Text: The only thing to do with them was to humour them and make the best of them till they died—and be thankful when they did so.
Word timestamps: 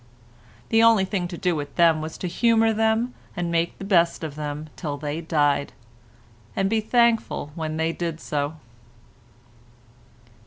The 0.69 0.81
only 0.81 1.05
thing 1.05 1.27
to 1.27 1.37
do 1.37 1.55
with 1.55 1.75
them 1.75 2.01
was 2.01 2.17
to 2.17 2.27
humour 2.27 2.73
them 2.73 3.13
and 3.37 3.51
make 3.51 3.77
the 3.77 3.85
best 3.85 4.23
of 4.23 4.33
them 4.33 4.69
till 4.75 4.97
they 4.97 5.21
died—and 5.21 6.67
be 6.67 6.81
thankful 6.81 7.51
when 7.53 7.77
they 7.77 7.93
did 7.93 8.19
so. 8.19 8.55